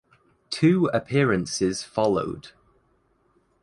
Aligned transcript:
Two 0.49 0.87
appearances 0.95 1.83
followed. 1.83 2.53